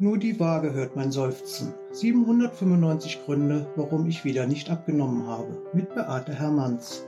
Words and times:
Nur 0.00 0.16
die 0.16 0.38
Waage 0.38 0.74
hört 0.74 0.94
mein 0.94 1.10
Seufzen. 1.10 1.74
795 1.90 3.24
Gründe, 3.24 3.66
warum 3.74 4.06
ich 4.06 4.24
wieder 4.24 4.46
nicht 4.46 4.70
abgenommen 4.70 5.26
habe. 5.26 5.60
Mit 5.74 5.92
Beate 5.92 6.32
Hermanns. 6.32 7.04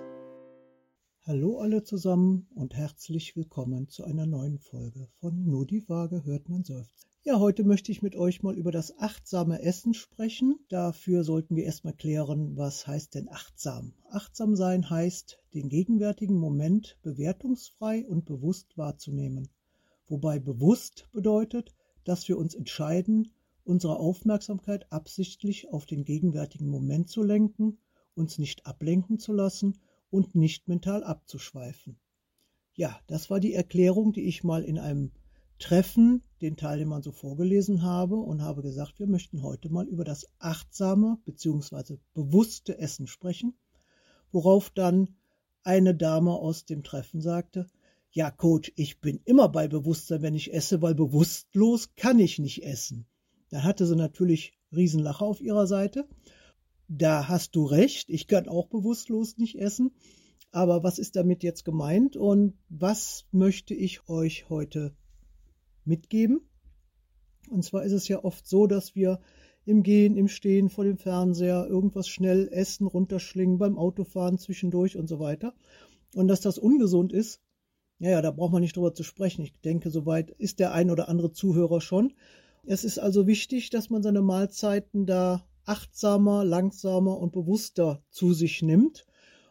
Hallo 1.22 1.60
alle 1.60 1.84
zusammen 1.84 2.48
und 2.52 2.74
herzlich 2.74 3.36
willkommen 3.36 3.88
zu 3.88 4.02
einer 4.02 4.26
neuen 4.26 4.58
Folge 4.58 5.06
von 5.20 5.44
Nur 5.44 5.66
die 5.66 5.88
Waage 5.88 6.24
hört 6.24 6.48
mein 6.48 6.64
Seufzen. 6.64 7.08
Ja, 7.22 7.38
heute 7.38 7.62
möchte 7.62 7.92
ich 7.92 8.02
mit 8.02 8.16
euch 8.16 8.42
mal 8.42 8.58
über 8.58 8.72
das 8.72 8.98
achtsame 8.98 9.62
Essen 9.62 9.94
sprechen. 9.94 10.58
Dafür 10.68 11.22
sollten 11.22 11.54
wir 11.54 11.62
erstmal 11.62 11.94
klären, 11.94 12.56
was 12.56 12.88
heißt 12.88 13.14
denn 13.14 13.28
achtsam? 13.28 13.92
Achtsam 14.10 14.56
sein 14.56 14.90
heißt, 14.90 15.38
den 15.54 15.68
gegenwärtigen 15.68 16.36
Moment 16.36 16.98
bewertungsfrei 17.02 18.04
und 18.04 18.24
bewusst 18.24 18.76
wahrzunehmen. 18.76 19.48
Wobei 20.08 20.40
bewusst 20.40 21.08
bedeutet, 21.12 21.72
dass 22.04 22.28
wir 22.28 22.38
uns 22.38 22.54
entscheiden, 22.54 23.32
unsere 23.64 23.98
Aufmerksamkeit 23.98 24.90
absichtlich 24.92 25.72
auf 25.72 25.86
den 25.86 26.04
gegenwärtigen 26.04 26.68
Moment 26.68 27.08
zu 27.08 27.22
lenken, 27.22 27.78
uns 28.14 28.38
nicht 28.38 28.66
ablenken 28.66 29.18
zu 29.18 29.32
lassen 29.32 29.78
und 30.10 30.34
nicht 30.34 30.68
mental 30.68 31.04
abzuschweifen. 31.04 31.98
Ja, 32.74 32.98
das 33.06 33.30
war 33.30 33.40
die 33.40 33.54
Erklärung, 33.54 34.12
die 34.12 34.22
ich 34.22 34.42
mal 34.44 34.64
in 34.64 34.78
einem 34.78 35.12
Treffen 35.58 36.22
den 36.40 36.56
Teilnehmern 36.56 37.02
so 37.02 37.12
vorgelesen 37.12 37.82
habe 37.82 38.16
und 38.16 38.42
habe 38.42 38.62
gesagt, 38.62 38.98
wir 38.98 39.06
möchten 39.06 39.42
heute 39.42 39.68
mal 39.68 39.86
über 39.86 40.04
das 40.04 40.26
achtsame 40.38 41.18
bzw. 41.26 41.98
bewusste 42.14 42.78
Essen 42.78 43.06
sprechen, 43.06 43.54
worauf 44.32 44.70
dann 44.70 45.16
eine 45.62 45.94
Dame 45.94 46.32
aus 46.32 46.64
dem 46.64 46.82
Treffen 46.82 47.20
sagte, 47.20 47.66
ja, 48.12 48.30
Coach, 48.30 48.72
ich 48.74 49.00
bin 49.00 49.20
immer 49.24 49.48
bei 49.48 49.68
Bewusstsein, 49.68 50.22
wenn 50.22 50.34
ich 50.34 50.52
esse, 50.52 50.82
weil 50.82 50.94
bewusstlos 50.94 51.94
kann 51.96 52.18
ich 52.18 52.38
nicht 52.38 52.64
essen. 52.64 53.06
Da 53.50 53.62
hatte 53.62 53.86
sie 53.86 53.96
natürlich 53.96 54.58
Riesenlacher 54.74 55.24
auf 55.24 55.40
ihrer 55.40 55.66
Seite. 55.66 56.08
Da 56.88 57.28
hast 57.28 57.54
du 57.54 57.64
recht, 57.64 58.10
ich 58.10 58.26
kann 58.26 58.48
auch 58.48 58.66
bewusstlos 58.66 59.38
nicht 59.38 59.58
essen. 59.58 59.92
Aber 60.50 60.82
was 60.82 60.98
ist 60.98 61.14
damit 61.14 61.44
jetzt 61.44 61.64
gemeint 61.64 62.16
und 62.16 62.54
was 62.68 63.26
möchte 63.30 63.74
ich 63.74 64.08
euch 64.08 64.48
heute 64.48 64.96
mitgeben? 65.84 66.40
Und 67.48 67.64
zwar 67.64 67.84
ist 67.84 67.92
es 67.92 68.08
ja 68.08 68.24
oft 68.24 68.46
so, 68.48 68.66
dass 68.66 68.96
wir 68.96 69.20
im 69.64 69.84
Gehen, 69.84 70.16
im 70.16 70.26
Stehen 70.26 70.68
vor 70.68 70.84
dem 70.84 70.98
Fernseher 70.98 71.66
irgendwas 71.68 72.08
schnell 72.08 72.48
essen, 72.50 72.88
runterschlingen, 72.88 73.58
beim 73.58 73.78
Autofahren 73.78 74.38
zwischendurch 74.38 74.96
und 74.96 75.06
so 75.06 75.20
weiter. 75.20 75.54
Und 76.16 76.26
dass 76.26 76.40
das 76.40 76.58
ungesund 76.58 77.12
ist, 77.12 77.40
ja, 78.00 78.10
ja, 78.10 78.22
da 78.22 78.30
braucht 78.30 78.52
man 78.52 78.62
nicht 78.62 78.76
drüber 78.76 78.94
zu 78.94 79.02
sprechen. 79.02 79.42
Ich 79.42 79.52
denke, 79.60 79.90
soweit 79.90 80.30
ist 80.30 80.58
der 80.58 80.72
ein 80.72 80.90
oder 80.90 81.08
andere 81.08 81.32
Zuhörer 81.32 81.80
schon. 81.80 82.14
Es 82.64 82.82
ist 82.82 82.98
also 82.98 83.26
wichtig, 83.26 83.70
dass 83.70 83.90
man 83.90 84.02
seine 84.02 84.22
Mahlzeiten 84.22 85.06
da 85.06 85.46
achtsamer, 85.66 86.44
langsamer 86.44 87.18
und 87.18 87.32
bewusster 87.32 88.02
zu 88.10 88.32
sich 88.32 88.62
nimmt. 88.62 89.06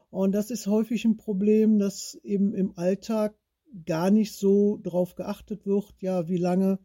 Und 0.10 0.34
das 0.34 0.50
ist 0.50 0.66
häufig 0.66 1.06
ein 1.06 1.18
Problem, 1.18 1.78
dass 1.78 2.16
eben 2.24 2.54
im 2.56 2.76
Alltag 2.76 3.36
gar 3.86 4.10
nicht 4.10 4.34
so 4.34 4.80
drauf 4.82 5.14
geachtet 5.14 5.68
wird, 5.68 5.94
ja, 6.00 6.28
wie 6.28 6.38
lange 6.38 6.80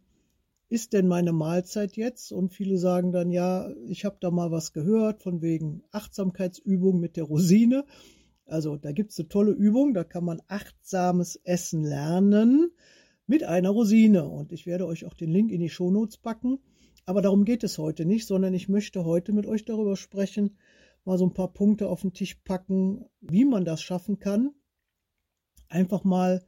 ist 0.68 0.92
denn 0.92 1.08
meine 1.08 1.32
Mahlzeit 1.32 1.96
jetzt? 1.96 2.32
Und 2.32 2.52
viele 2.52 2.76
sagen 2.76 3.12
dann, 3.12 3.30
ja, 3.30 3.70
ich 3.86 4.04
habe 4.04 4.16
da 4.20 4.30
mal 4.30 4.50
was 4.50 4.72
gehört 4.72 5.22
von 5.22 5.40
wegen 5.40 5.82
Achtsamkeitsübung 5.92 7.00
mit 7.00 7.16
der 7.16 7.24
Rosine. 7.24 7.86
Also 8.46 8.76
da 8.76 8.92
gibt 8.92 9.12
es 9.12 9.18
eine 9.18 9.28
tolle 9.28 9.52
Übung, 9.52 9.94
da 9.94 10.04
kann 10.04 10.24
man 10.24 10.42
achtsames 10.48 11.36
Essen 11.44 11.82
lernen 11.82 12.70
mit 13.26 13.42
einer 13.42 13.70
Rosine. 13.70 14.24
Und 14.28 14.52
ich 14.52 14.66
werde 14.66 14.86
euch 14.86 15.06
auch 15.06 15.14
den 15.14 15.30
Link 15.30 15.50
in 15.50 15.60
die 15.60 15.70
Shownotes 15.70 16.18
packen. 16.18 16.58
Aber 17.06 17.22
darum 17.22 17.44
geht 17.44 17.64
es 17.64 17.78
heute 17.78 18.04
nicht, 18.04 18.26
sondern 18.26 18.54
ich 18.54 18.68
möchte 18.68 19.04
heute 19.04 19.32
mit 19.32 19.46
euch 19.46 19.64
darüber 19.64 19.96
sprechen, 19.96 20.56
mal 21.04 21.18
so 21.18 21.26
ein 21.26 21.34
paar 21.34 21.52
Punkte 21.52 21.88
auf 21.88 22.02
den 22.02 22.12
Tisch 22.12 22.34
packen, 22.44 23.04
wie 23.20 23.44
man 23.44 23.64
das 23.64 23.82
schaffen 23.82 24.18
kann. 24.18 24.54
Einfach 25.68 26.04
mal 26.04 26.44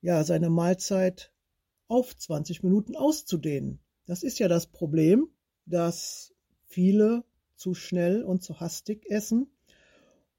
ja, 0.00 0.22
seine 0.24 0.50
Mahlzeit 0.50 1.32
auf 1.88 2.16
20 2.16 2.62
Minuten 2.62 2.96
auszudehnen. 2.96 3.80
Das 4.06 4.22
ist 4.22 4.38
ja 4.38 4.48
das 4.48 4.66
Problem, 4.66 5.28
dass 5.64 6.34
viele 6.64 7.24
zu 7.56 7.74
schnell 7.74 8.22
und 8.24 8.42
zu 8.42 8.60
hastig 8.60 9.08
essen 9.10 9.48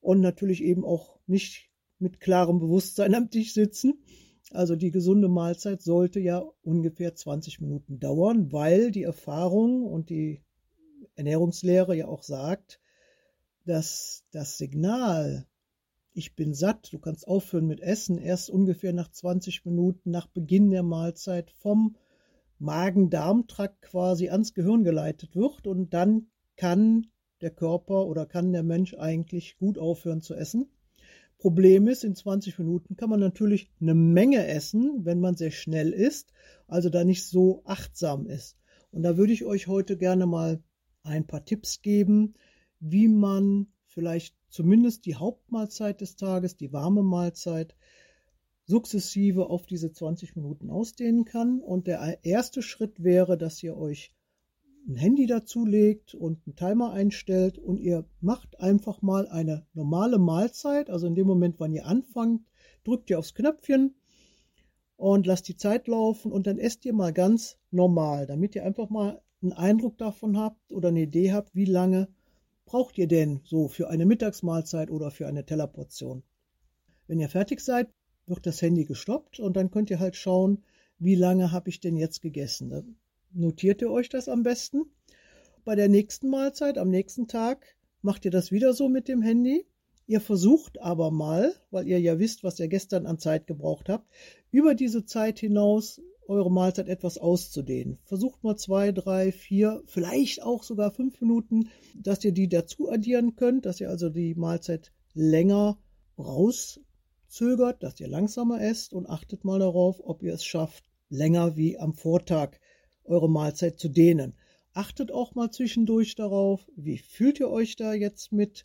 und 0.04 0.20
natürlich 0.20 0.62
eben 0.64 0.86
auch 0.86 1.18
nicht 1.26 1.70
mit 1.98 2.20
klarem 2.20 2.60
Bewusstsein 2.60 3.16
am 3.16 3.30
Tisch 3.30 3.54
sitzen. 3.54 4.04
Also 4.52 4.76
die 4.76 4.92
gesunde 4.92 5.30
Mahlzeit 5.30 5.82
sollte 5.82 6.20
ja 6.20 6.44
ungefähr 6.62 7.16
20 7.16 7.62
Minuten 7.62 8.00
dauern, 8.00 8.52
weil 8.52 8.92
die 8.92 9.04
Erfahrung 9.04 9.84
und 9.84 10.10
die 10.10 10.44
Ernährungslehre 11.16 11.96
ja 11.96 12.08
auch 12.08 12.24
sagt, 12.24 12.82
dass 13.66 14.26
das 14.32 14.58
Signal, 14.58 15.48
ich 16.14 16.36
bin 16.36 16.54
satt, 16.54 16.92
du 16.92 17.00
kannst 17.00 17.28
aufhören 17.28 17.66
mit 17.66 17.80
Essen, 17.80 18.18
erst 18.18 18.50
ungefähr 18.50 18.94
nach 18.94 19.10
20 19.10 19.66
Minuten 19.66 20.12
nach 20.12 20.28
Beginn 20.28 20.70
der 20.70 20.84
Mahlzeit 20.84 21.50
vom 21.52 21.96
Magen-Darm-Trakt 22.60 23.82
quasi 23.82 24.30
ans 24.30 24.54
Gehirn 24.54 24.84
geleitet 24.84 25.36
wird 25.36 25.66
und 25.66 25.94
dann 25.94 26.28
kann 26.58 27.08
der 27.44 27.52
Körper 27.52 28.08
oder 28.08 28.26
kann 28.26 28.52
der 28.52 28.64
Mensch 28.64 28.96
eigentlich 28.96 29.58
gut 29.58 29.78
aufhören 29.78 30.22
zu 30.22 30.34
essen. 30.34 30.72
Problem 31.38 31.88
ist, 31.88 32.04
in 32.06 32.16
20 32.16 32.58
Minuten 32.58 32.96
kann 32.96 33.10
man 33.10 33.20
natürlich 33.20 33.70
eine 33.82 33.94
Menge 33.94 34.48
essen, 34.48 35.04
wenn 35.04 35.20
man 35.20 35.36
sehr 35.36 35.52
schnell 35.52 35.92
isst, 35.92 36.32
also 36.68 36.90
da 36.90 37.04
nicht 37.04 37.26
so 37.26 37.64
achtsam 37.66 38.28
ist. 38.28 38.58
Und 38.92 39.04
da 39.04 39.18
würde 39.18 39.34
ich 39.34 39.44
euch 39.44 39.68
heute 39.68 39.98
gerne 39.98 40.26
mal 40.26 40.64
ein 41.04 41.28
paar 41.28 41.44
Tipps 41.44 41.82
geben, 41.82 42.36
wie 42.80 43.10
man 43.10 43.68
vielleicht 43.88 44.36
zumindest 44.50 45.06
die 45.06 45.16
Hauptmahlzeit 45.16 46.00
des 46.00 46.16
Tages, 46.16 46.56
die 46.56 46.72
warme 46.72 47.04
Mahlzeit, 47.04 47.76
sukzessive 48.66 49.50
auf 49.50 49.66
diese 49.66 49.92
20 49.92 50.36
Minuten 50.36 50.70
ausdehnen 50.70 51.26
kann. 51.26 51.60
Und 51.60 51.88
der 51.88 52.20
erste 52.24 52.62
Schritt 52.62 53.04
wäre, 53.04 53.38
dass 53.38 53.62
ihr 53.62 53.76
euch 53.76 54.14
ein 54.88 54.96
Handy 54.96 55.28
dazulegt 55.28 56.14
und 56.14 56.40
einen 56.46 56.56
Timer 56.56 56.92
einstellt 56.92 57.58
und 57.58 57.80
ihr 57.80 58.06
macht 58.20 58.60
einfach 58.60 59.02
mal 59.02 59.28
eine 59.28 59.66
normale 59.74 60.20
Mahlzeit. 60.20 60.90
Also 60.90 61.08
in 61.08 61.16
dem 61.16 61.28
Moment, 61.28 61.60
wann 61.60 61.74
ihr 61.74 61.86
anfangt, 61.86 62.46
drückt 62.84 63.10
ihr 63.10 63.20
aufs 63.20 63.34
Knöpfchen 63.34 63.96
und 64.98 65.26
lasst 65.26 65.48
die 65.48 65.56
Zeit 65.56 65.88
laufen 65.88 66.32
und 66.32 66.48
dann 66.48 66.58
esst 66.58 66.86
ihr 66.86 66.94
mal 66.94 67.14
ganz 67.14 67.58
normal, 67.72 68.28
damit 68.28 68.56
ihr 68.56 68.66
einfach 68.66 68.90
mal 68.90 69.22
einen 69.42 69.54
Eindruck 69.54 69.98
davon 69.98 70.38
habt 70.38 70.72
oder 70.72 70.90
eine 70.90 71.02
Idee 71.02 71.34
habt, 71.34 71.56
wie 71.56 71.66
lange 71.66 72.10
braucht 72.66 72.98
ihr 72.98 73.08
denn 73.08 73.42
so 73.44 73.68
für 73.68 73.90
eine 73.90 74.06
Mittagsmahlzeit 74.06 74.90
oder 74.90 75.12
für 75.12 75.28
eine 75.28 75.46
Tellerportion. 75.46 76.24
Wenn 77.08 77.20
ihr 77.20 77.30
fertig 77.30 77.60
seid, 77.60 77.90
wird 78.26 78.46
das 78.46 78.62
Handy 78.62 78.86
gestoppt 78.86 79.40
und 79.40 79.56
dann 79.58 79.72
könnt 79.72 79.90
ihr 79.90 80.00
halt 80.00 80.16
schauen, 80.16 80.64
wie 81.00 81.16
lange 81.16 81.52
habe 81.52 81.70
ich 81.70 81.82
denn 81.82 81.98
jetzt 81.98 82.22
gegessen 82.22 82.70
notiert 83.34 83.82
ihr 83.82 83.92
euch 83.92 84.10
das 84.10 84.30
am 84.30 84.44
besten. 84.44 84.84
Bei 85.66 85.76
der 85.76 85.90
nächsten 85.90 86.30
Mahlzeit, 86.30 86.78
am 86.78 86.90
nächsten 86.90 87.28
Tag, 87.28 87.76
macht 88.02 88.26
ihr 88.26 88.32
das 88.32 88.52
wieder 88.52 88.74
so 88.74 88.90
mit 88.90 89.08
dem 89.08 89.22
Handy. 89.22 89.66
Ihr 90.06 90.20
versucht 90.20 90.82
aber 90.82 91.12
mal, 91.12 91.54
weil 91.72 91.88
ihr 91.88 92.00
ja 92.00 92.20
wisst, 92.20 92.44
was 92.44 92.60
ihr 92.60 92.68
gestern 92.68 93.06
an 93.06 93.20
Zeit 93.20 93.48
gebraucht 93.48 93.88
habt, 93.88 94.10
über 94.52 94.76
diese 94.76 95.06
Zeit 95.06 95.40
hinaus 95.40 96.02
eure 96.28 96.52
Mahlzeit 96.52 96.88
etwas 96.88 97.18
auszudehnen. 97.18 98.00
Versucht 98.04 98.44
mal 98.44 98.58
zwei, 98.58 98.92
drei, 98.92 99.32
vier, 99.32 99.82
vielleicht 99.86 100.42
auch 100.42 100.64
sogar 100.64 100.92
fünf 100.92 101.20
Minuten, 101.22 101.70
dass 101.96 102.24
ihr 102.24 102.32
die 102.32 102.50
dazu 102.50 102.90
addieren 102.90 103.36
könnt, 103.36 103.66
dass 103.66 103.80
ihr 103.80 103.90
also 103.90 104.10
die 104.10 104.36
Mahlzeit 104.36 104.92
länger 105.14 105.78
rauszögert, 106.18 107.84
dass 107.84 108.00
ihr 108.00 108.08
langsamer 108.08 108.62
esst 108.62 108.94
und 108.94 109.10
achtet 109.10 109.44
mal 109.44 109.60
darauf, 109.60 110.02
ob 110.04 110.24
ihr 110.24 110.34
es 110.34 110.44
schafft, 110.44 110.90
länger 111.10 111.56
wie 111.56 111.78
am 111.78 111.94
Vortag 111.94 112.58
eure 113.06 113.30
Mahlzeit 113.30 113.80
zu 113.80 113.90
dehnen. 113.90 114.34
Achtet 114.74 115.12
auch 115.12 115.36
mal 115.36 115.52
zwischendurch 115.52 116.16
darauf, 116.16 116.66
wie 116.76 116.98
fühlt 116.98 117.40
ihr 117.40 117.50
euch 117.50 117.76
da 117.76 117.94
jetzt 117.94 118.32
mit? 118.32 118.64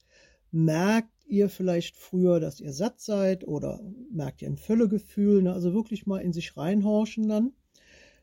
Merkt 0.51 1.13
ihr 1.27 1.51
vielleicht 1.51 1.97
früher, 1.97 2.41
dass 2.41 2.61
ihr 2.61 2.73
satt 2.73 3.01
seid 3.01 3.47
oder 3.47 3.81
merkt 4.11 4.41
ihr 4.41 4.49
ein 4.49 4.57
Völlegefühl? 4.57 5.43
Ne? 5.43 5.53
Also 5.53 5.75
wirklich 5.75 6.07
mal 6.07 6.21
in 6.21 6.33
sich 6.33 6.57
reinhorchen 6.57 7.29
dann. 7.29 7.53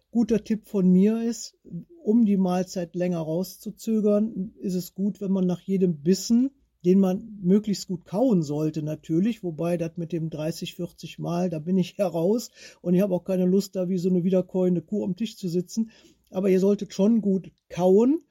Guter 0.09 0.43
Tipp 0.43 0.67
von 0.67 0.89
mir 0.89 1.21
ist, 1.23 1.57
um 2.01 2.25
die 2.25 2.37
Mahlzeit 2.37 2.95
länger 2.95 3.19
rauszuzögern, 3.19 4.53
ist 4.59 4.75
es 4.75 4.95
gut, 4.95 5.21
wenn 5.21 5.31
man 5.31 5.45
nach 5.45 5.59
jedem 5.59 6.01
Bissen, 6.01 6.51
den 6.85 6.99
man 6.99 7.39
möglichst 7.41 7.87
gut 7.87 8.05
kauen 8.05 8.43
sollte 8.43 8.83
natürlich, 8.83 9.43
wobei 9.43 9.77
das 9.77 9.97
mit 9.97 10.11
dem 10.11 10.29
30, 10.29 10.75
40 10.75 11.19
Mal, 11.19 11.49
da 11.49 11.59
bin 11.59 11.77
ich 11.77 11.97
heraus 11.97 12.51
und 12.81 12.93
ich 12.93 13.01
habe 13.01 13.15
auch 13.15 13.23
keine 13.23 13.45
Lust, 13.45 13.75
da 13.75 13.89
wie 13.89 13.97
so 13.97 14.09
eine 14.09 14.23
wiederkäuende 14.23 14.81
Kuh 14.81 15.03
am 15.03 15.15
Tisch 15.15 15.37
zu 15.37 15.47
sitzen 15.49 15.91
aber 16.35 16.49
ihr 16.49 16.59
solltet 16.59 16.93
schon 16.93 17.21
gut 17.21 17.51
kauen 17.69 18.21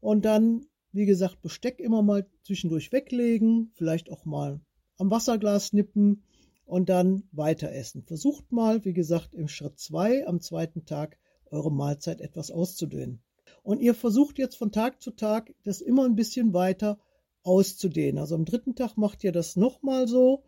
und 0.00 0.24
dann, 0.24 0.66
wie 0.90 1.06
gesagt, 1.06 1.42
Besteck 1.42 1.78
immer 1.78 2.02
mal 2.02 2.26
zwischendurch 2.42 2.90
weglegen, 2.92 3.70
vielleicht 3.74 4.10
auch 4.10 4.24
mal 4.24 4.60
am 4.98 5.10
Wasserglas 5.10 5.72
nippen 5.72 6.24
und 6.64 6.88
dann 6.88 7.22
weiter 7.30 7.70
essen. 7.70 8.02
Versucht 8.02 8.50
mal, 8.50 8.84
wie 8.84 8.92
gesagt, 8.92 9.34
im 9.34 9.48
Schritt 9.48 9.78
2 9.78 10.26
am 10.26 10.40
zweiten 10.40 10.84
Tag 10.86 11.18
eure 11.50 11.70
Mahlzeit 11.70 12.20
etwas 12.20 12.50
auszudehnen. 12.50 13.20
Und 13.62 13.80
ihr 13.80 13.94
versucht 13.94 14.38
jetzt 14.38 14.56
von 14.56 14.72
Tag 14.72 15.00
zu 15.00 15.12
Tag 15.12 15.54
das 15.62 15.80
immer 15.80 16.04
ein 16.04 16.16
bisschen 16.16 16.52
weiter 16.52 16.98
auszudehnen. 17.42 18.18
Also 18.18 18.34
am 18.34 18.44
dritten 18.44 18.74
Tag 18.74 18.96
macht 18.96 19.24
ihr 19.24 19.32
das 19.32 19.56
nochmal 19.56 20.08
so 20.08 20.44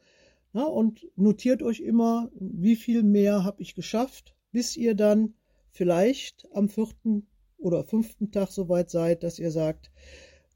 ja, 0.55 0.65
und 0.65 1.07
notiert 1.17 1.63
euch 1.63 1.81
immer, 1.81 2.31
wie 2.39 2.77
viel 2.77 3.03
mehr 3.03 3.45
habe 3.45 3.61
ich 3.61 3.75
geschafft, 3.75 4.37
bis 4.53 4.77
ihr 4.77 4.95
dann 4.95 5.35
vielleicht 5.71 6.47
am 6.53 6.69
vierten 6.69 7.27
oder 7.59 7.83
fünften 7.83 8.31
Tag 8.31 8.51
soweit 8.51 8.91
seid, 8.91 9.25
dass 9.25 9.41
ihr 9.41 9.51
sagt, 9.51 9.91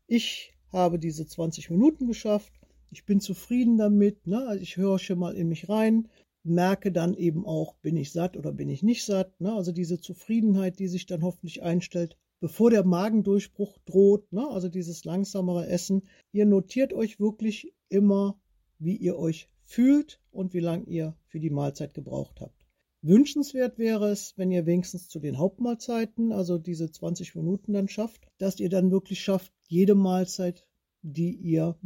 ich 0.06 0.54
habe 0.72 0.98
diese 0.98 1.26
20 1.26 1.70
Minuten 1.70 2.06
geschafft, 2.06 2.52
ich 2.90 3.04
bin 3.04 3.20
zufrieden 3.20 3.76
damit, 3.76 4.26
ne? 4.26 4.46
also 4.46 4.62
ich 4.62 4.76
höre 4.76 4.98
schon 4.98 5.18
mal 5.18 5.34
in 5.34 5.48
mich 5.48 5.68
rein, 5.68 6.08
merke 6.44 6.92
dann 6.92 7.14
eben 7.14 7.44
auch, 7.44 7.74
bin 7.76 7.96
ich 7.96 8.12
satt 8.12 8.36
oder 8.36 8.52
bin 8.52 8.68
ich 8.68 8.82
nicht 8.82 9.04
satt, 9.04 9.40
ne? 9.40 9.52
also 9.52 9.72
diese 9.72 10.00
Zufriedenheit, 10.00 10.78
die 10.78 10.88
sich 10.88 11.06
dann 11.06 11.22
hoffentlich 11.22 11.62
einstellt, 11.62 12.16
bevor 12.40 12.70
der 12.70 12.84
Magendurchbruch 12.84 13.78
droht, 13.84 14.32
ne? 14.32 14.46
also 14.48 14.68
dieses 14.68 15.04
langsamere 15.04 15.66
Essen. 15.66 16.02
Ihr 16.32 16.46
notiert 16.46 16.92
euch 16.92 17.20
wirklich 17.20 17.74
immer, 17.88 18.40
wie 18.78 18.96
ihr 18.96 19.18
euch 19.18 19.48
fühlt 19.64 20.20
und 20.30 20.54
wie 20.54 20.60
lange 20.60 20.84
ihr 20.84 21.16
für 21.26 21.40
die 21.40 21.50
Mahlzeit 21.50 21.94
gebraucht 21.94 22.40
habt. 22.40 22.66
Wünschenswert 23.02 23.78
wäre 23.78 24.10
es, 24.10 24.34
wenn 24.36 24.50
ihr 24.50 24.66
wenigstens 24.66 25.08
zu 25.08 25.20
den 25.20 25.38
Hauptmahlzeiten, 25.38 26.32
also 26.32 26.58
diese 26.58 26.90
20 26.90 27.36
Minuten 27.36 27.72
dann 27.72 27.88
schafft, 27.88 28.26
dass 28.38 28.58
ihr 28.58 28.70
dann 28.70 28.90
wirklich 28.90 29.20
schafft, 29.20 29.52
jede 29.68 29.94
Mahlzeit, 29.94 30.66
die 31.02 31.32
ihr 31.32 31.76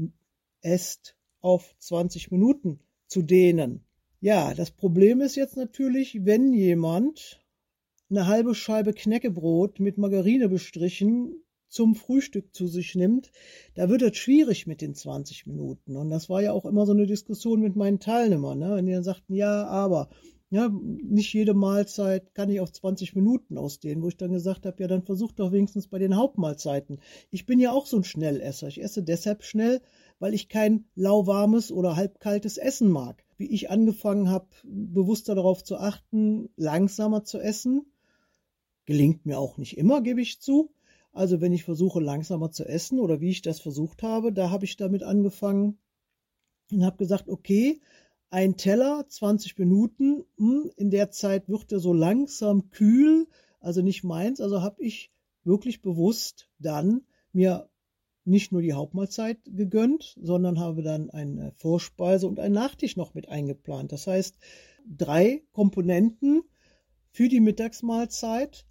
esst, 0.63 1.17
auf 1.41 1.75
20 1.79 2.31
Minuten 2.31 2.81
zu 3.09 3.21
dehnen. 3.23 3.85
Ja, 4.21 4.55
das 4.55 4.71
Problem 4.71 5.21
ist 5.21 5.37
jetzt 5.37 5.57
natürlich, 5.57 6.25
wenn 6.25 6.55
jemand 6.55 7.42
eine 8.13 8.27
halbe 8.27 8.55
Scheibe 8.55 8.93
Knäckebrot 8.93 9.81
mit 9.81 9.99
Margarine 9.99 10.49
bestrichen 10.49 11.35
zum 11.69 11.95
Frühstück 11.95 12.55
zu 12.55 12.67
sich 12.67 12.95
nimmt, 12.95 13.33
da 13.75 13.89
wird 13.89 14.03
es 14.03 14.19
schwierig 14.19 14.67
mit 14.67 14.83
den 14.83 14.95
20 14.95 15.47
Minuten. 15.47 15.97
Und 15.97 16.11
das 16.11 16.29
war 16.29 16.43
ja 16.43 16.53
auch 16.53 16.67
immer 16.67 16.85
so 16.85 16.93
eine 16.93 17.07
Diskussion 17.07 17.63
mit 17.63 17.77
meinen 17.77 17.99
Teilnehmern, 17.99 18.59
ne? 18.59 18.77
wenn 18.77 18.85
die 18.85 18.93
dann 18.93 19.03
sagten, 19.03 19.33
ja, 19.35 19.67
aber 19.67 20.11
ja, 20.51 20.71
nicht 20.71 21.33
jede 21.33 21.55
Mahlzeit 21.55 22.35
kann 22.35 22.51
ich 22.51 22.61
auf 22.61 22.71
20 22.71 23.17
Minuten 23.17 23.57
ausdehnen, 23.57 24.03
wo 24.03 24.09
ich 24.09 24.19
dann 24.19 24.33
gesagt 24.33 24.67
habe, 24.67 24.83
ja, 24.83 24.87
dann 24.87 25.03
versucht 25.03 25.41
doch 25.41 25.51
wenigstens 25.51 25.89
bei 25.89 25.99
den 25.99 26.15
Hauptmahlzeiten. 26.15 27.01
Ich 27.31 27.47
bin 27.47 27.59
ja 27.59 27.73
auch 27.73 27.87
so 27.87 27.97
ein 27.97 28.05
Schnellesser. 28.05 28.69
Ich 28.69 28.83
esse 28.83 29.03
deshalb 29.03 29.45
schnell, 29.45 29.81
weil 30.19 30.35
ich 30.35 30.51
kein 30.51 30.85
lauwarmes 30.95 31.73
oder 31.73 31.97
halbkaltes 31.97 32.59
Essen 32.59 32.91
mag. 32.91 33.25
Wie 33.39 33.51
ich 33.51 33.71
angefangen 33.71 34.29
habe, 34.29 34.49
bewusster 34.63 35.35
darauf 35.35 35.65
zu 35.65 35.79
achten, 35.79 36.51
langsamer 36.57 37.25
zu 37.25 37.41
essen, 37.41 37.87
gelingt 38.87 39.27
mir 39.27 39.39
auch 39.39 39.59
nicht 39.59 39.79
immer, 39.79 40.01
gebe 40.03 40.21
ich 40.21 40.41
zu. 40.41 40.73
Also 41.13 41.41
wenn 41.41 41.53
ich 41.53 41.65
versuche, 41.65 42.01
langsamer 42.01 42.51
zu 42.51 42.65
essen 42.65 42.99
oder 42.99 43.21
wie 43.21 43.31
ich 43.31 43.43
das 43.43 43.61
versucht 43.61 44.03
habe, 44.03 44.33
da 44.33 44.51
habe 44.51 44.65
ich 44.65 44.77
damit 44.77 45.03
angefangen 45.03 45.79
und 46.71 46.85
habe 46.85 46.97
gesagt, 46.97 47.29
okay, 47.29 47.81
ein 48.31 48.57
Teller, 48.57 49.05
20 49.07 49.59
Minuten, 49.59 50.25
hm, 50.39 50.71
in 50.77 50.91
der 50.91 51.11
Zeit 51.11 51.49
wird 51.51 51.71
er 51.71 51.81
so 51.81 51.93
langsam 51.93 52.71
kühl, 52.71 53.29
also 53.61 53.83
nicht 53.83 54.05
meins, 54.05 54.41
also 54.41 54.63
habe 54.63 54.83
ich 54.83 55.13
wirklich 55.45 55.83
bewusst 55.83 56.49
dann 56.59 57.03
mir 57.33 57.69
nicht 58.25 58.53
nur 58.53 58.63
die 58.63 58.73
Hauptmahlzeit 58.73 59.39
gegönnt, 59.45 60.17
sondern 60.23 60.61
habe 60.61 60.83
dann 60.83 61.11
eine 61.11 61.53
Vorspeise 61.57 62.27
und 62.27 62.39
einen 62.39 62.55
Nachtisch 62.55 62.97
noch 62.97 63.15
mit 63.15 63.29
eingeplant. 63.29 63.93
Das 63.93 64.07
heißt, 64.07 64.39
drei 64.87 65.43
Komponenten 65.53 66.43
für 67.11 67.29
die 67.29 67.41
Mittagsmahlzeit 67.41 68.65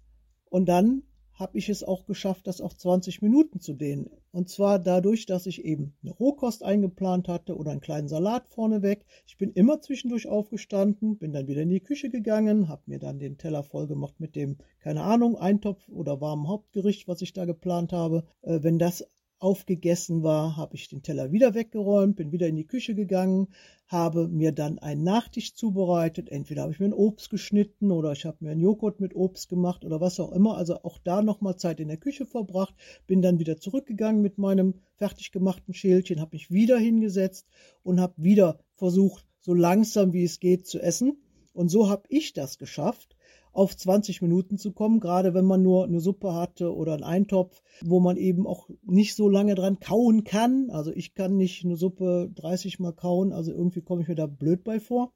und 0.52 0.66
dann 0.66 1.02
habe 1.32 1.56
ich 1.56 1.70
es 1.70 1.82
auch 1.82 2.04
geschafft, 2.04 2.46
das 2.46 2.60
auf 2.60 2.76
20 2.76 3.22
Minuten 3.22 3.58
zu 3.58 3.72
dehnen. 3.72 4.10
Und 4.32 4.50
zwar 4.50 4.78
dadurch, 4.78 5.24
dass 5.24 5.46
ich 5.46 5.64
eben 5.64 5.94
eine 6.02 6.12
Rohkost 6.12 6.62
eingeplant 6.62 7.26
hatte 7.26 7.56
oder 7.56 7.70
einen 7.70 7.80
kleinen 7.80 8.06
Salat 8.06 8.46
vorneweg. 8.48 9.06
Ich 9.26 9.38
bin 9.38 9.50
immer 9.52 9.80
zwischendurch 9.80 10.28
aufgestanden, 10.28 11.16
bin 11.16 11.32
dann 11.32 11.48
wieder 11.48 11.62
in 11.62 11.70
die 11.70 11.80
Küche 11.80 12.10
gegangen, 12.10 12.68
habe 12.68 12.82
mir 12.84 12.98
dann 12.98 13.18
den 13.18 13.38
Teller 13.38 13.62
voll 13.62 13.86
gemacht 13.86 14.20
mit 14.20 14.36
dem, 14.36 14.58
keine 14.80 15.04
Ahnung, 15.04 15.38
Eintopf 15.38 15.88
oder 15.88 16.20
warmen 16.20 16.48
Hauptgericht, 16.48 17.08
was 17.08 17.22
ich 17.22 17.32
da 17.32 17.46
geplant 17.46 17.94
habe. 17.94 18.24
Äh, 18.42 18.62
wenn 18.62 18.78
das 18.78 19.08
aufgegessen 19.42 20.22
war, 20.22 20.56
habe 20.56 20.76
ich 20.76 20.88
den 20.88 21.02
Teller 21.02 21.32
wieder 21.32 21.54
weggeräumt, 21.54 22.16
bin 22.16 22.30
wieder 22.30 22.46
in 22.46 22.56
die 22.56 22.66
Küche 22.66 22.94
gegangen, 22.94 23.48
habe 23.88 24.28
mir 24.28 24.52
dann 24.52 24.78
einen 24.78 25.02
Nachtisch 25.02 25.54
zubereitet. 25.54 26.30
Entweder 26.30 26.62
habe 26.62 26.72
ich 26.72 26.80
mir 26.80 26.86
ein 26.86 26.94
Obst 26.94 27.28
geschnitten 27.28 27.90
oder 27.90 28.12
ich 28.12 28.24
habe 28.24 28.38
mir 28.40 28.52
einen 28.52 28.60
Joghurt 28.60 29.00
mit 29.00 29.14
Obst 29.14 29.48
gemacht 29.48 29.84
oder 29.84 30.00
was 30.00 30.20
auch 30.20 30.32
immer. 30.32 30.56
Also 30.56 30.82
auch 30.84 30.98
da 30.98 31.22
nochmal 31.22 31.56
Zeit 31.56 31.80
in 31.80 31.88
der 31.88 31.96
Küche 31.96 32.24
verbracht, 32.24 32.74
bin 33.06 33.20
dann 33.20 33.38
wieder 33.38 33.58
zurückgegangen 33.58 34.22
mit 34.22 34.38
meinem 34.38 34.74
fertig 34.96 35.32
gemachten 35.32 35.74
Schälchen, 35.74 36.20
habe 36.20 36.36
mich 36.36 36.50
wieder 36.50 36.78
hingesetzt 36.78 37.46
und 37.82 38.00
habe 38.00 38.14
wieder 38.16 38.60
versucht, 38.76 39.26
so 39.40 39.54
langsam 39.54 40.12
wie 40.12 40.24
es 40.24 40.38
geht 40.38 40.66
zu 40.66 40.80
essen. 40.80 41.20
Und 41.52 41.68
so 41.68 41.90
habe 41.90 42.04
ich 42.08 42.32
das 42.32 42.58
geschafft, 42.58 43.16
auf 43.52 43.76
20 43.76 44.22
Minuten 44.22 44.56
zu 44.56 44.72
kommen, 44.72 44.98
gerade 44.98 45.34
wenn 45.34 45.44
man 45.44 45.62
nur 45.62 45.84
eine 45.84 46.00
Suppe 46.00 46.34
hatte 46.34 46.74
oder 46.74 46.94
einen 46.94 47.04
Eintopf, 47.04 47.62
wo 47.84 48.00
man 48.00 48.16
eben 48.16 48.46
auch 48.46 48.68
nicht 48.82 49.14
so 49.14 49.28
lange 49.28 49.54
dran 49.54 49.78
kauen 49.78 50.24
kann. 50.24 50.70
Also 50.70 50.90
ich 50.92 51.14
kann 51.14 51.36
nicht 51.36 51.64
eine 51.64 51.76
Suppe 51.76 52.30
30 52.34 52.78
Mal 52.78 52.92
kauen, 52.92 53.32
also 53.32 53.52
irgendwie 53.52 53.82
komme 53.82 54.02
ich 54.02 54.08
mir 54.08 54.14
da 54.14 54.26
blöd 54.26 54.64
bei 54.64 54.80
vor. 54.80 55.12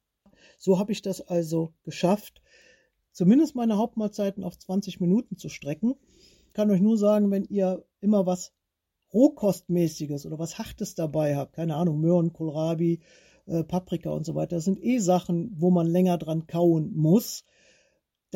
So 0.58 0.78
habe 0.78 0.92
ich 0.92 1.02
das 1.02 1.22
also 1.22 1.72
geschafft, 1.82 2.42
zumindest 3.10 3.56
meine 3.56 3.78
Hauptmahlzeiten 3.78 4.44
auf 4.44 4.58
20 4.58 5.00
Minuten 5.00 5.36
zu 5.36 5.48
strecken. 5.48 5.94
Ich 6.46 6.52
kann 6.52 6.70
euch 6.70 6.80
nur 6.80 6.98
sagen, 6.98 7.30
wenn 7.30 7.44
ihr 7.44 7.84
immer 8.00 8.26
was 8.26 8.52
Rohkostmäßiges 9.12 10.26
oder 10.26 10.38
was 10.38 10.58
Hartes 10.58 10.94
dabei 10.94 11.36
habt, 11.36 11.54
keine 11.54 11.76
Ahnung, 11.76 12.00
Möhren, 12.00 12.32
Kohlrabi, 12.32 13.00
äh, 13.46 13.64
Paprika 13.64 14.10
und 14.10 14.26
so 14.26 14.34
weiter, 14.34 14.56
das 14.56 14.64
sind 14.64 14.82
eh 14.82 14.98
Sachen, 14.98 15.54
wo 15.56 15.70
man 15.70 15.86
länger 15.86 16.18
dran 16.18 16.46
kauen 16.46 16.94
muss 16.94 17.44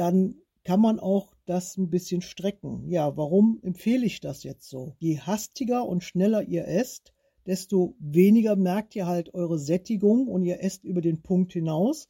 dann 0.01 0.37
kann 0.65 0.81
man 0.81 0.99
auch 0.99 1.35
das 1.45 1.77
ein 1.77 1.91
bisschen 1.91 2.23
strecken. 2.23 2.89
Ja, 2.89 3.17
warum 3.19 3.59
empfehle 3.63 4.07
ich 4.07 4.21
das 4.21 4.45
jetzt 4.45 4.71
so? 4.71 4.95
Je 4.99 5.19
hastiger 5.19 5.87
und 5.87 6.03
schneller 6.03 6.43
ihr 6.43 6.67
esst, 6.67 7.13
desto 7.47 7.97
weniger 7.99 8.57
merkt 8.57 8.97
ihr 8.97 9.07
halt 9.07 9.35
eure 9.35 9.59
Sättigung 9.59 10.27
und 10.27 10.45
ihr 10.45 10.63
esst 10.63 10.85
über 10.85 11.03
den 11.03 11.21
Punkt 11.23 11.53
hinaus. 11.53 12.09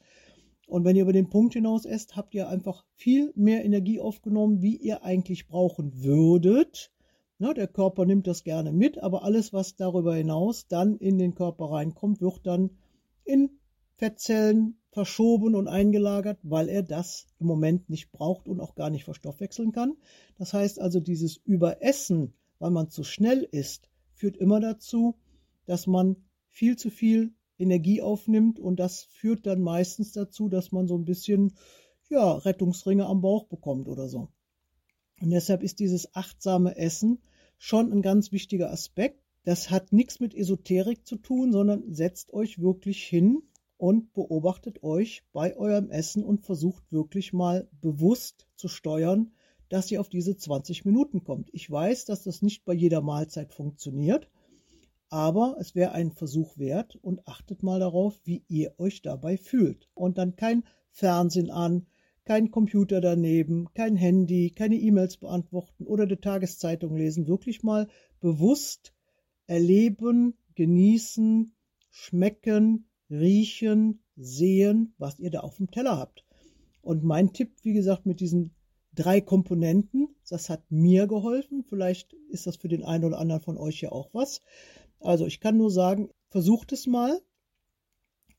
Und 0.69 0.85
wenn 0.85 0.95
ihr 0.95 1.03
über 1.03 1.13
den 1.13 1.31
Punkt 1.31 1.55
hinaus 1.55 1.85
esst, 1.85 2.15
habt 2.15 2.33
ihr 2.33 2.49
einfach 2.49 2.85
viel 2.95 3.33
mehr 3.35 3.65
Energie 3.65 3.99
aufgenommen, 3.99 4.63
wie 4.63 4.77
ihr 4.77 5.03
eigentlich 5.03 5.49
brauchen 5.49 6.05
würdet. 6.05 6.93
Na, 7.39 7.55
der 7.55 7.67
Körper 7.67 8.07
nimmt 8.07 8.29
das 8.29 8.45
gerne 8.45 8.71
mit, 8.71 8.99
aber 8.99 9.25
alles, 9.25 9.53
was 9.53 9.75
darüber 9.75 10.15
hinaus 10.15 10.69
dann 10.69 10.97
in 10.97 11.19
den 11.19 11.35
Körper 11.35 11.73
reinkommt, 11.73 12.21
wird 12.21 12.47
dann 12.47 12.71
in 13.25 13.51
Fettzellen 13.97 14.80
verschoben 14.91 15.55
und 15.55 15.69
eingelagert, 15.69 16.39
weil 16.43 16.69
er 16.69 16.83
das 16.83 17.27
im 17.39 17.47
Moment 17.47 17.89
nicht 17.89 18.11
braucht 18.11 18.49
und 18.49 18.61
auch 18.61 18.75
gar 18.75 18.91
nicht 18.91 19.05
verstoffwechseln 19.05 19.73
kann. 19.73 19.97
Das 20.37 20.53
heißt 20.53 20.81
also, 20.81 21.01
dieses 21.01 21.37
Überessen, 21.37 22.35
weil 22.59 22.71
man 22.71 22.91
zu 22.91 23.05
schnell 23.05 23.43
isst, 23.53 23.89
führt 24.15 24.37
immer 24.37 24.61
dazu, 24.61 25.17
dass 25.67 25.87
man 25.87 26.17
viel 26.49 26.77
zu 26.77 26.91
viel 26.91 27.33
Energie 27.59 28.03
aufnimmt 28.03 28.59
und 28.59 28.81
das 28.81 29.05
führt 29.05 29.47
dann 29.47 29.61
meistens 29.61 30.13
dazu, 30.13 30.49
dass 30.49 30.73
man 30.73 30.89
so 30.89 30.97
ein 30.97 31.05
bisschen 31.05 31.55
ja, 32.09 32.33
Rettungsringe 32.33 33.07
am 33.07 33.21
Bauch 33.21 33.45
bekommt 33.45 33.87
oder 33.87 34.09
so. 34.09 34.29
Und 35.21 35.31
deshalb 35.31 35.63
ist 35.63 35.79
dieses 35.79 36.15
achtsame 36.17 36.77
Essen 36.77 37.23
schon 37.59 37.93
ein 37.93 38.03
ganz 38.03 38.33
wichtiger 38.33 38.71
Aspekt. 38.73 39.23
Das 39.45 39.71
hat 39.71 39.93
nichts 39.93 40.19
mit 40.19 40.35
Esoterik 40.35 41.07
zu 41.07 41.17
tun, 41.17 41.53
sondern 41.53 41.93
setzt 41.93 42.33
euch 42.33 42.59
wirklich 42.59 43.05
hin 43.05 43.43
und 43.81 44.13
beobachtet 44.13 44.83
euch 44.83 45.23
bei 45.33 45.57
eurem 45.57 45.91
Essen 45.91 46.23
und 46.23 46.45
versucht 46.45 46.93
wirklich 46.93 47.33
mal 47.33 47.67
bewusst 47.81 48.47
zu 48.55 48.69
steuern, 48.69 49.33
dass 49.71 49.91
ihr 49.91 50.03
auf 50.03 50.11
diese 50.11 50.37
20 50.37 50.85
Minuten 50.85 51.25
kommt. 51.25 51.49
Ich 51.55 51.71
weiß, 51.71 52.05
dass 52.05 52.25
das 52.25 52.43
nicht 52.43 52.67
bei 52.67 52.75
jeder 52.75 53.01
Mahlzeit 53.01 53.55
funktioniert, 53.55 54.29
aber 55.09 55.57
es 55.59 55.75
wäre 55.75 55.93
ein 55.93 56.11
Versuch 56.11 56.59
wert 56.59 56.97
und 56.97 57.27
achtet 57.27 57.63
mal 57.63 57.81
darauf, 57.81 58.21
wie 58.25 58.45
ihr 58.49 58.75
euch 58.77 59.01
dabei 59.01 59.39
fühlt. 59.39 59.89
Und 59.95 60.19
dann 60.19 60.37
kein 60.37 60.65
Fernsehen 60.91 61.51
an, 61.51 61.87
kein 62.27 62.51
Computer 62.51 63.01
daneben, 63.01 63.73
kein 63.73 63.97
Handy, 63.97 64.51
keine 64.51 64.77
E-Mails 64.77 65.17
beantworten 65.17 65.87
oder 65.87 66.07
die 66.07 66.17
Tageszeitung 66.17 66.97
lesen. 66.97 67.29
Wirklich 67.29 67.63
mal 67.63 67.89
bewusst 68.21 68.93
erleben, 69.47 70.35
genießen, 70.55 71.55
schmecken, 71.89 72.90
riechen, 73.11 74.03
sehen, 74.17 74.95
was 74.99 75.19
ihr 75.19 75.31
da 75.31 75.41
auf 75.41 75.57
dem 75.57 75.71
Teller 75.71 75.99
habt. 75.99 76.25
Und 76.83 77.05
mein 77.05 77.33
Tipp, 77.33 77.53
wie 77.63 77.73
gesagt, 77.73 78.07
mit 78.07 78.21
diesen 78.21 78.55
drei 78.95 79.21
Komponenten, 79.21 80.09
das 80.29 80.49
hat 80.49 80.71
mir 80.71 81.07
geholfen. 81.07 81.65
Vielleicht 81.69 82.15
ist 82.31 82.47
das 82.47 82.57
für 82.57 82.69
den 82.69 82.85
einen 82.85 83.05
oder 83.05 83.19
anderen 83.19 83.43
von 83.43 83.59
euch 83.59 83.81
ja 83.81 83.93
auch 83.93 84.11
was. 84.13 84.41
Also 85.01 85.27
ich 85.27 85.41
kann 85.41 85.57
nur 85.57 85.71
sagen, 85.71 86.11
versucht 86.29 86.73
es 86.73 86.87
mal 86.87 87.21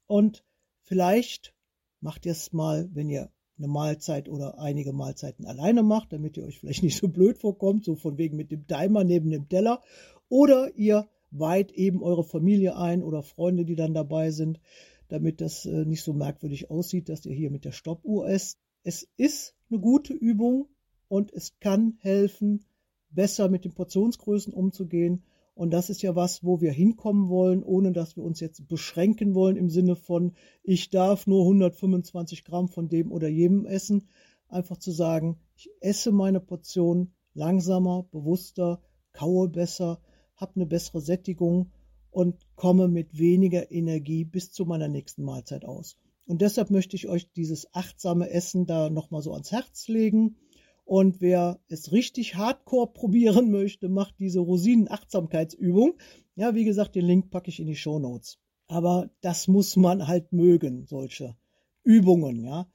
und 0.08 0.44
vielleicht 0.84 1.54
macht 2.00 2.25
ihr 2.25 2.32
es 2.32 2.54
mal, 2.54 2.90
wenn 2.94 3.10
ihr 3.10 3.32
eine 3.58 3.68
Mahlzeit 3.68 4.28
oder 4.28 4.60
einige 4.60 4.92
Mahlzeiten 4.92 5.46
alleine 5.46 5.84
macht, 5.84 6.13
damit 6.13 6.38
ihr 6.38 6.46
euch 6.46 6.60
vielleicht 6.60 6.84
nicht 6.84 6.98
so 6.98 7.08
blöd 7.08 7.38
vorkommt, 7.38 7.86
so 7.86 7.96
von 7.96 8.18
wegen 8.18 8.36
mit 8.36 8.51
dem 8.51 8.66
Timer 8.68 9.04
neben 9.04 9.30
dem 9.30 9.50
Teller. 9.50 9.82
Oder 10.30 10.75
ihr 10.75 11.08
weiht 11.32 11.72
eben 11.72 12.04
eure 12.04 12.24
Familie 12.24 12.76
ein 12.78 13.04
oder 13.04 13.24
Freunde, 13.24 13.66
die 13.66 13.76
dann 13.76 13.94
dabei 13.94 14.32
sind, 14.32 14.60
damit 15.08 15.42
das 15.42 15.66
äh, 15.66 15.86
nicht 15.86 16.04
so 16.04 16.14
merkwürdig 16.14 16.70
aussieht, 16.70 17.10
dass 17.10 17.26
ihr 17.26 17.36
hier 17.36 17.52
mit 17.52 17.66
der 17.66 17.72
Stoppuhr 17.72 18.30
esst. 18.30 18.60
Es 18.84 19.08
ist 19.18 19.56
eine 19.70 19.80
gute 19.80 20.14
Übung 20.14 20.68
und 21.08 21.32
es 21.34 21.60
kann 21.60 21.98
helfen, 22.00 22.66
besser 23.10 23.50
mit 23.50 23.66
den 23.66 23.74
Portionsgrößen 23.74 24.54
umzugehen. 24.54 25.24
Und 25.54 25.72
das 25.72 25.90
ist 25.90 26.02
ja 26.02 26.16
was, 26.16 26.44
wo 26.44 26.62
wir 26.62 26.72
hinkommen 26.72 27.28
wollen, 27.30 27.62
ohne 27.64 27.92
dass 27.92 28.16
wir 28.16 28.24
uns 28.24 28.40
jetzt 28.40 28.68
beschränken 28.68 29.36
wollen 29.36 29.58
im 29.58 29.70
Sinne 29.70 29.96
von, 29.96 30.34
ich 30.64 30.90
darf 30.90 31.28
nur 31.28 31.42
125 31.42 32.46
Gramm 32.46 32.70
von 32.70 32.88
dem 32.88 33.12
oder 33.12 33.28
jedem 33.28 33.66
essen. 33.66 34.08
Einfach 34.48 34.78
zu 34.78 34.92
sagen, 34.92 35.38
ich 35.56 35.70
esse 35.82 36.12
meine 36.12 36.40
Portion 36.40 37.12
langsamer, 37.34 38.04
bewusster, 38.12 38.82
kaue 39.12 39.50
besser, 39.50 40.02
habe 40.42 40.54
eine 40.56 40.66
bessere 40.66 41.00
Sättigung 41.00 41.72
und 42.10 42.36
komme 42.56 42.88
mit 42.88 43.18
weniger 43.18 43.72
Energie 43.72 44.26
bis 44.26 44.52
zu 44.52 44.66
meiner 44.66 44.88
nächsten 44.88 45.24
Mahlzeit 45.24 45.64
aus. 45.64 45.98
Und 46.26 46.42
deshalb 46.42 46.70
möchte 46.70 46.96
ich 46.96 47.08
euch 47.08 47.32
dieses 47.32 47.74
achtsame 47.74 48.30
Essen 48.30 48.66
da 48.66 48.90
nochmal 48.90 49.22
so 49.22 49.34
ans 49.34 49.52
Herz 49.52 49.88
legen. 49.88 50.38
Und 50.84 51.22
wer 51.22 51.60
es 51.68 51.92
richtig 51.92 52.36
hardcore 52.36 52.92
probieren 52.92 53.52
möchte, 53.52 53.88
macht 53.88 54.16
diese 54.20 54.40
Rosinen-Achtsamkeitsübung. 54.40 55.94
Ja, 56.36 56.54
wie 56.56 56.66
gesagt, 56.66 56.96
den 56.96 57.06
Link 57.06 57.32
packe 57.32 57.50
ich 57.50 57.60
in 57.60 57.68
die 57.68 57.76
Show 57.76 58.00
Notes. 58.00 58.40
Aber 58.68 59.10
das 59.22 59.48
muss 59.48 59.76
man 59.76 60.08
halt 60.08 60.34
mögen, 60.34 60.86
solche 60.86 61.36
Übungen, 61.84 62.40
ja. 62.44 62.70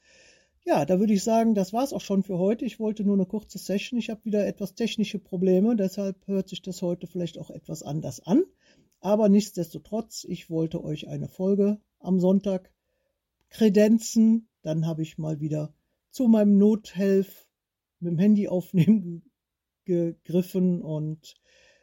Ja, 0.68 0.84
da 0.84 0.98
würde 0.98 1.12
ich 1.12 1.22
sagen, 1.22 1.54
das 1.54 1.72
war's 1.72 1.92
auch 1.92 2.00
schon 2.00 2.24
für 2.24 2.38
heute. 2.38 2.64
Ich 2.64 2.80
wollte 2.80 3.04
nur 3.04 3.14
eine 3.14 3.24
kurze 3.24 3.56
Session. 3.56 4.00
Ich 4.00 4.10
habe 4.10 4.24
wieder 4.24 4.44
etwas 4.48 4.74
technische 4.74 5.20
Probleme, 5.20 5.76
deshalb 5.76 6.26
hört 6.26 6.48
sich 6.48 6.60
das 6.60 6.82
heute 6.82 7.06
vielleicht 7.06 7.38
auch 7.38 7.50
etwas 7.50 7.84
anders 7.84 8.18
an. 8.18 8.42
Aber 8.98 9.28
nichtsdestotrotz, 9.28 10.24
ich 10.28 10.50
wollte 10.50 10.82
euch 10.82 11.06
eine 11.06 11.28
Folge 11.28 11.80
am 12.00 12.18
Sonntag 12.18 12.72
kredenzen. 13.48 14.48
Dann 14.62 14.88
habe 14.88 15.02
ich 15.02 15.18
mal 15.18 15.38
wieder 15.38 15.72
zu 16.10 16.26
meinem 16.26 16.58
Nothelf 16.58 17.46
mit 18.00 18.10
dem 18.10 18.18
Handy 18.18 18.48
aufnehmen 18.48 19.30
gegriffen 19.84 20.82
und 20.82 21.36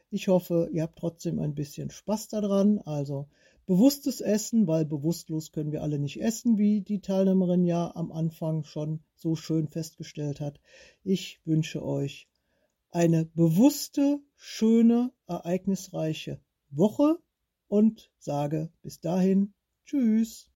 ich 0.09 0.27
hoffe, 0.27 0.69
ihr 0.73 0.83
habt 0.83 0.99
trotzdem 0.99 1.39
ein 1.39 1.55
bisschen 1.55 1.89
Spaß 1.89 2.27
daran. 2.27 2.79
Also 2.79 3.29
bewusstes 3.65 4.21
Essen, 4.21 4.67
weil 4.67 4.85
bewusstlos 4.85 5.51
können 5.51 5.71
wir 5.71 5.81
alle 5.81 5.99
nicht 5.99 6.21
essen, 6.21 6.57
wie 6.57 6.81
die 6.81 7.01
Teilnehmerin 7.01 7.65
ja 7.65 7.95
am 7.95 8.11
Anfang 8.11 8.63
schon 8.63 9.01
so 9.15 9.35
schön 9.35 9.67
festgestellt 9.67 10.39
hat. 10.39 10.59
Ich 11.03 11.41
wünsche 11.45 11.83
euch 11.83 12.27
eine 12.91 13.25
bewusste, 13.25 14.19
schöne, 14.35 15.11
ereignisreiche 15.27 16.39
Woche 16.69 17.17
und 17.67 18.11
sage 18.19 18.69
bis 18.81 18.99
dahin 18.99 19.53
Tschüss. 19.85 20.49